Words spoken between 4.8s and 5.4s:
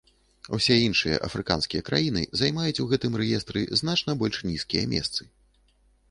месцы.